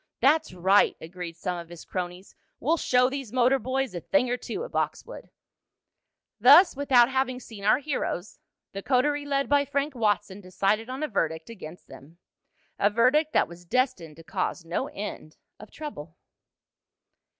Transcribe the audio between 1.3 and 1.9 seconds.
some of his